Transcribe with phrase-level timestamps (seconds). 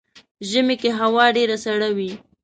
[0.49, 2.11] ژمی کې هوا ډیره سړه وي.